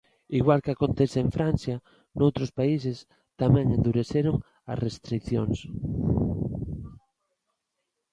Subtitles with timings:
[0.39, 1.75] Igual que acontece en Francia,
[2.17, 2.97] noutros países
[3.41, 4.35] tamén endureceron
[4.71, 5.57] as restricións.